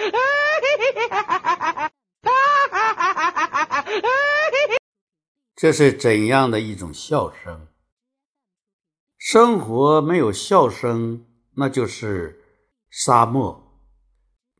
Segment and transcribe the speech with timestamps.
[5.56, 7.68] 这是怎样的一种笑声？
[9.18, 11.26] 生活没有笑声，
[11.56, 12.42] 那就是
[12.88, 13.82] 沙漠，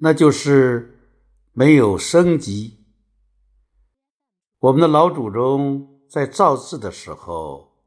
[0.00, 0.98] 那就是
[1.52, 2.84] 没有生机。
[4.58, 7.84] 我们的老祖宗在造字的时候，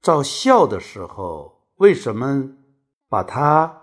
[0.00, 2.56] 造笑的时候，为什么
[3.08, 3.81] 把它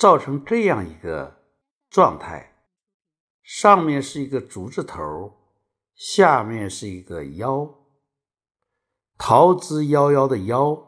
[0.00, 1.44] 造成这样一个
[1.90, 2.56] 状态？
[3.42, 5.36] 上面是一个竹字头。
[5.94, 7.74] 下面是一个夭，
[9.18, 10.82] 桃之夭夭的夭，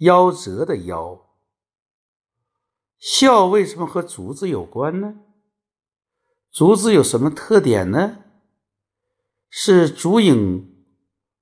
[0.00, 1.22] 夭折的夭。
[2.98, 5.22] 笑为什么和竹子有关呢？
[6.50, 8.18] 竹子有什么特点呢？
[9.48, 10.84] 是竹影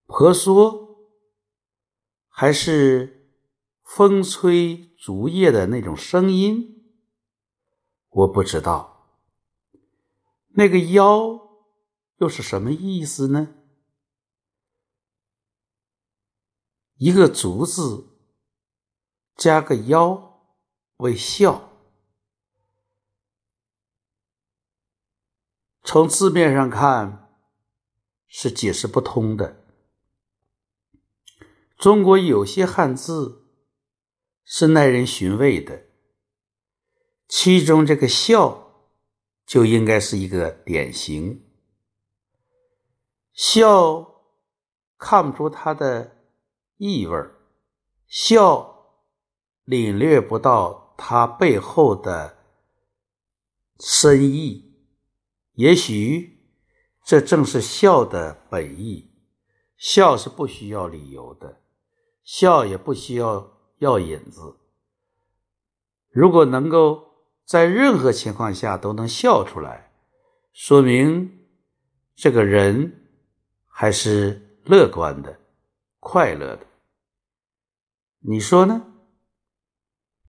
[0.07, 1.09] 婆娑，
[2.29, 3.33] 还是
[3.83, 6.81] 风吹竹叶的那种声音？
[8.09, 9.19] 我不知道。
[10.51, 11.43] 那个夭。
[12.19, 13.53] 又是什么意思呢？
[16.99, 18.17] 一个“竹”字
[19.35, 20.55] 加个“腰”
[20.99, 21.73] 为笑，
[25.83, 27.35] 从字面上看
[28.29, 29.67] 是解释不通的。
[31.77, 33.42] 中国有些汉字
[34.55, 35.85] 是耐人寻味的，
[37.27, 38.91] 其中这个“笑”
[39.49, 41.43] 就应该是一个典型。
[43.33, 44.27] 笑
[44.99, 46.19] 看不出它的
[46.77, 47.35] 意味儿，
[48.07, 49.01] 笑
[49.65, 52.37] 领略不到它背后的
[53.81, 54.77] 深意。
[55.53, 56.47] 也许
[57.07, 59.15] 这正是笑的本意。
[59.79, 61.63] 笑是不需要理由的，
[62.23, 64.57] 笑也不需要药引子。
[66.11, 67.13] 如果能够
[67.45, 69.93] 在任何情况下都能笑出来，
[70.53, 71.47] 说明
[72.15, 72.99] 这个人。
[73.75, 75.41] 还是乐观的、
[75.99, 76.67] 快乐的，
[78.21, 78.92] 你说呢？